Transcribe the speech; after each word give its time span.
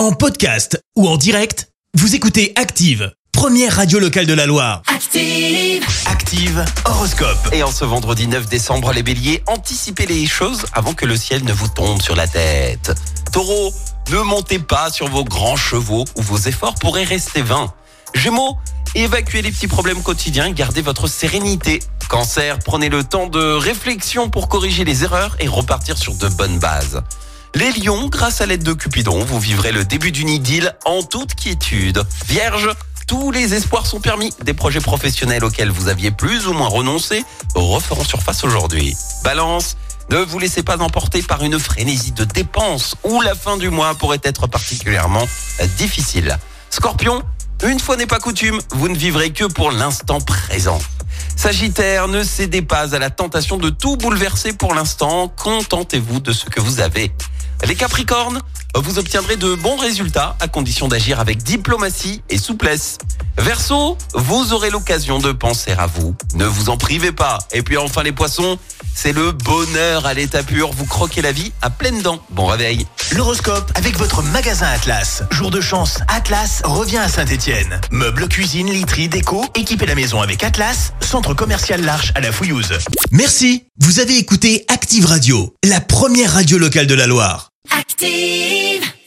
En 0.00 0.12
podcast 0.12 0.82
ou 0.96 1.06
en 1.06 1.18
direct, 1.18 1.68
vous 1.92 2.14
écoutez 2.14 2.54
Active, 2.56 3.12
première 3.32 3.76
radio 3.76 3.98
locale 3.98 4.24
de 4.24 4.32
la 4.32 4.46
Loire. 4.46 4.80
Active. 4.86 5.84
Active 6.06 6.64
Horoscope. 6.86 7.50
Et 7.52 7.62
en 7.62 7.70
ce 7.70 7.84
vendredi 7.84 8.26
9 8.26 8.48
décembre, 8.48 8.94
les 8.94 9.02
béliers, 9.02 9.42
anticipez 9.46 10.06
les 10.06 10.24
choses 10.24 10.64
avant 10.72 10.94
que 10.94 11.04
le 11.04 11.18
ciel 11.18 11.44
ne 11.44 11.52
vous 11.52 11.68
tombe 11.68 12.00
sur 12.00 12.16
la 12.16 12.26
tête. 12.26 12.94
Taureau, 13.30 13.74
ne 14.10 14.20
montez 14.20 14.58
pas 14.58 14.90
sur 14.90 15.06
vos 15.08 15.22
grands 15.22 15.58
chevaux 15.58 16.06
ou 16.16 16.22
vos 16.22 16.38
efforts 16.38 16.76
pourraient 16.76 17.04
rester 17.04 17.42
vains. 17.42 17.70
Gémeaux, 18.14 18.56
évacuez 18.94 19.42
les 19.42 19.52
petits 19.52 19.68
problèmes 19.68 20.02
quotidiens 20.02 20.46
et 20.46 20.54
gardez 20.54 20.80
votre 20.80 21.08
sérénité. 21.08 21.80
Cancer, 22.08 22.58
prenez 22.60 22.88
le 22.88 23.04
temps 23.04 23.26
de 23.26 23.52
réflexion 23.52 24.30
pour 24.30 24.48
corriger 24.48 24.86
les 24.86 25.04
erreurs 25.04 25.36
et 25.40 25.46
repartir 25.46 25.98
sur 25.98 26.14
de 26.14 26.28
bonnes 26.28 26.58
bases. 26.58 27.02
Les 27.54 27.72
lions, 27.72 28.08
grâce 28.08 28.40
à 28.40 28.46
l'aide 28.46 28.62
de 28.62 28.72
Cupidon, 28.72 29.24
vous 29.24 29.40
vivrez 29.40 29.72
le 29.72 29.84
début 29.84 30.12
d'une 30.12 30.28
idylle 30.28 30.74
en 30.84 31.02
toute 31.02 31.34
quiétude. 31.34 32.02
Vierge, 32.28 32.70
tous 33.08 33.32
les 33.32 33.54
espoirs 33.54 33.86
sont 33.86 34.00
permis. 34.00 34.32
Des 34.44 34.54
projets 34.54 34.80
professionnels 34.80 35.44
auxquels 35.44 35.70
vous 35.70 35.88
aviez 35.88 36.12
plus 36.12 36.46
ou 36.46 36.52
moins 36.52 36.68
renoncé 36.68 37.24
referont 37.56 38.04
surface 38.04 38.44
aujourd'hui. 38.44 38.96
Balance, 39.24 39.76
ne 40.10 40.18
vous 40.18 40.38
laissez 40.38 40.62
pas 40.62 40.78
emporter 40.78 41.22
par 41.22 41.42
une 41.42 41.58
frénésie 41.58 42.12
de 42.12 42.24
dépenses 42.24 42.94
où 43.02 43.20
la 43.20 43.34
fin 43.34 43.56
du 43.56 43.68
mois 43.68 43.94
pourrait 43.94 44.20
être 44.22 44.46
particulièrement 44.46 45.26
difficile. 45.76 46.38
Scorpion, 46.70 47.22
une 47.64 47.80
fois 47.80 47.96
n'est 47.96 48.06
pas 48.06 48.20
coutume, 48.20 48.60
vous 48.70 48.88
ne 48.88 48.96
vivrez 48.96 49.32
que 49.32 49.44
pour 49.44 49.72
l'instant 49.72 50.20
présent. 50.20 50.78
Sagittaire, 51.36 52.06
ne 52.06 52.22
cédez 52.22 52.62
pas 52.62 52.94
à 52.94 52.98
la 52.98 53.10
tentation 53.10 53.56
de 53.56 53.70
tout 53.70 53.96
bouleverser 53.96 54.52
pour 54.52 54.74
l'instant, 54.74 55.28
contentez-vous 55.28 56.20
de 56.20 56.32
ce 56.32 56.46
que 56.46 56.60
vous 56.60 56.80
avez. 56.80 57.12
Les 57.66 57.74
Capricornes, 57.74 58.40
vous 58.74 58.98
obtiendrez 58.98 59.36
de 59.36 59.54
bons 59.54 59.76
résultats 59.76 60.36
à 60.40 60.48
condition 60.48 60.88
d'agir 60.88 61.20
avec 61.20 61.42
diplomatie 61.42 62.22
et 62.30 62.38
souplesse. 62.38 62.98
Verseau, 63.36 63.98
vous 64.14 64.52
aurez 64.52 64.70
l'occasion 64.70 65.18
de 65.18 65.32
penser 65.32 65.72
à 65.72 65.86
vous. 65.86 66.14
Ne 66.34 66.46
vous 66.46 66.70
en 66.70 66.76
privez 66.76 67.12
pas. 67.12 67.38
Et 67.52 67.62
puis 67.62 67.76
enfin 67.76 68.02
les 68.02 68.12
poissons, 68.12 68.58
c'est 68.94 69.12
le 69.12 69.32
bonheur 69.32 70.06
à 70.06 70.14
l'état 70.14 70.42
pur. 70.42 70.70
Vous 70.72 70.86
croquez 70.86 71.22
la 71.22 71.32
vie 71.32 71.52
à 71.62 71.70
pleines 71.70 72.00
dents. 72.02 72.20
Bon 72.30 72.46
réveil. 72.46 72.86
L'horoscope 73.12 73.70
avec 73.74 73.96
votre 73.96 74.22
magasin 74.22 74.66
Atlas. 74.66 75.22
Jour 75.30 75.50
de 75.50 75.60
chance, 75.60 75.98
Atlas 76.08 76.62
revient 76.64 76.98
à 76.98 77.08
Saint-Étienne. 77.08 77.80
Meubles, 77.90 78.28
cuisine, 78.28 78.70
literie, 78.70 79.08
déco, 79.08 79.44
équipez 79.54 79.86
la 79.86 79.94
maison 79.94 80.20
avec 80.22 80.42
Atlas, 80.44 80.92
centre 81.00 81.34
commercial 81.34 81.82
L'Arche 81.82 82.12
à 82.14 82.20
la 82.20 82.32
Fouillouse. 82.32 82.72
Merci. 83.10 83.64
Vous 83.78 83.98
avez 84.00 84.18
écouté 84.18 84.64
Active 84.68 85.06
Radio, 85.06 85.54
la 85.64 85.80
première 85.80 86.34
radio 86.34 86.58
locale 86.58 86.86
de 86.86 86.94
la 86.94 87.06
Loire. 87.06 87.49
Active. 88.02 88.79